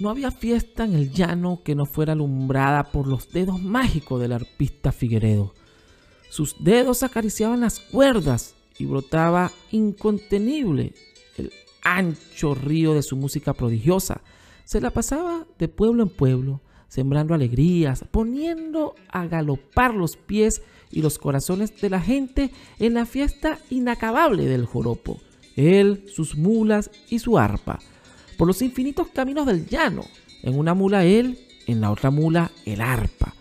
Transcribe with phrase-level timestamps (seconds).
[0.00, 4.32] No había fiesta en el llano que no fuera alumbrada por los dedos mágicos del
[4.32, 5.54] arpista Figueredo.
[6.30, 10.94] Sus dedos acariciaban las cuerdas y brotaba incontenible
[11.38, 14.20] el ancho río de su música prodigiosa.
[14.64, 21.02] Se la pasaba de pueblo en pueblo, sembrando alegrías, poniendo a galopar los pies y
[21.02, 22.50] los corazones de la gente
[22.80, 25.20] en la fiesta inacabable del joropo.
[25.54, 27.78] Él, sus mulas y su arpa
[28.34, 30.04] por los infinitos caminos del llano.
[30.42, 33.34] En una mula él, en la otra mula el arpa,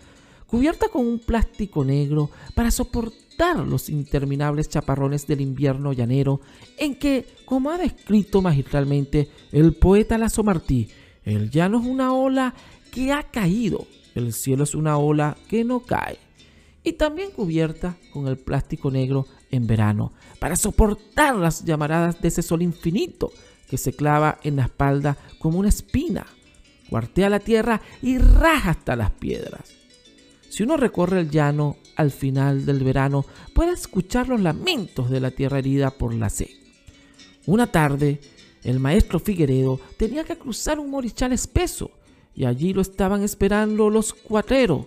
[0.48, 6.42] cubierta con un plástico negro para soportar los interminables chaparrones del invierno llanero,
[6.78, 10.90] en que, como ha descrito magistralmente el poeta Lazo Martí,
[11.26, 12.54] el llano es una ola
[12.92, 16.20] que ha caído, el cielo es una ola que no cae.
[16.84, 22.42] Y también cubierta con el plástico negro en verano, para soportar las llamaradas de ese
[22.42, 23.32] sol infinito
[23.74, 26.28] que se clava en la espalda como una espina,
[26.92, 29.74] cuartea la tierra y raja hasta las piedras.
[30.48, 33.26] Si uno recorre el llano al final del verano,
[33.56, 36.52] puede escuchar los lamentos de la tierra herida por la sed.
[37.48, 38.22] Una tarde,
[38.64, 41.90] el maestro Figueredo tenía que cruzar un morichal espeso
[42.36, 44.86] y allí lo estaban esperando los cuatreros.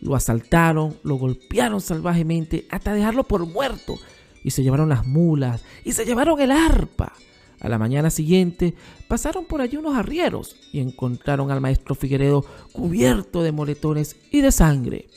[0.00, 3.98] Lo asaltaron, lo golpearon salvajemente hasta dejarlo por muerto
[4.44, 7.12] y se llevaron las mulas y se llevaron el arpa.
[7.60, 8.74] A la mañana siguiente
[9.08, 14.52] pasaron por allí unos arrieros y encontraron al maestro Figueredo cubierto de moretones y de
[14.52, 15.08] sangre.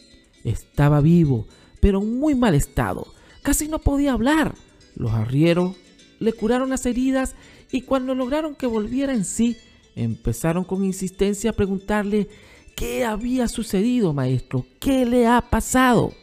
[0.44, 1.45] Estaba vivo,
[1.81, 3.07] pero en muy mal estado.
[3.41, 4.55] Casi no podía hablar.
[4.95, 5.75] Los arrieros
[6.19, 7.35] le curaron las heridas
[7.72, 9.57] y cuando lograron que volviera en sí,
[9.95, 12.29] empezaron con insistencia a preguntarle
[12.75, 16.13] qué había sucedido, maestro, qué le ha pasado.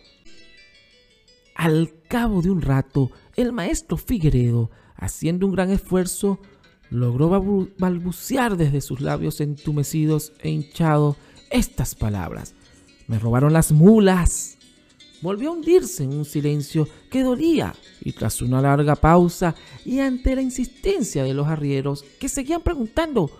[1.54, 6.40] Al cabo de un rato, el maestro Figueredo haciendo un gran esfuerzo,
[6.90, 7.28] logró
[7.78, 11.16] balbucear desde sus labios entumecidos e hinchados
[11.50, 12.54] estas palabras.
[13.06, 14.58] Me robaron las mulas.
[15.22, 20.36] Volvió a hundirse en un silencio que dolía y tras una larga pausa y ante
[20.36, 23.30] la insistencia de los arrieros que seguían preguntando,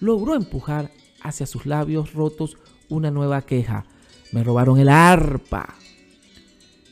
[0.00, 0.90] logró empujar
[1.22, 2.58] hacia sus labios rotos
[2.88, 3.86] una nueva queja.
[4.32, 5.74] Me robaron el arpa.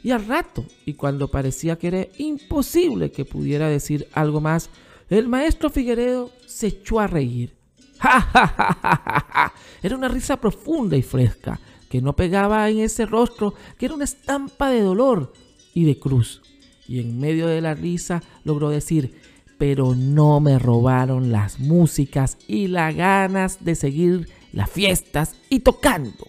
[0.04, 4.68] Y al rato, y cuando parecía que era imposible que pudiera decir algo más,
[5.08, 7.56] el maestro Figueredo se echó a reír.
[7.98, 9.54] ¡Ja, ja, ja!
[9.82, 14.04] Era una risa profunda y fresca, que no pegaba en ese rostro, que era una
[14.04, 15.32] estampa de dolor
[15.72, 16.42] y de cruz.
[16.86, 19.18] Y en medio de la risa logró decir,
[19.56, 26.28] pero no me robaron las músicas y las ganas de seguir las fiestas y tocando.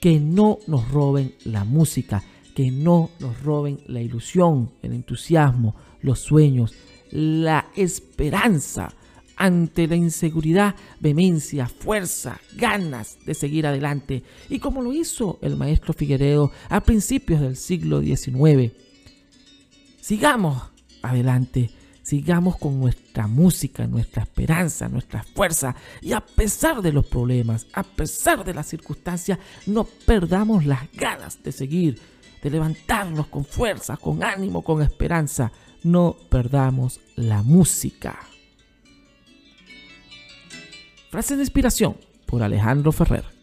[0.00, 2.24] Que no nos roben la música
[2.56, 6.72] que no nos roben la ilusión, el entusiasmo, los sueños,
[7.10, 8.94] la esperanza
[9.36, 14.22] ante la inseguridad, vehemencia, fuerza, ganas de seguir adelante.
[14.48, 18.72] Y como lo hizo el maestro Figueredo a principios del siglo XIX.
[20.00, 20.62] Sigamos
[21.02, 21.70] adelante,
[22.02, 25.76] sigamos con nuestra música, nuestra esperanza, nuestra fuerza.
[26.00, 31.42] Y a pesar de los problemas, a pesar de las circunstancias, no perdamos las ganas
[31.42, 32.15] de seguir
[32.46, 35.50] de levantarnos con fuerza, con ánimo, con esperanza.
[35.82, 38.16] No perdamos la música.
[41.10, 43.35] Frase de inspiración por Alejandro Ferrer.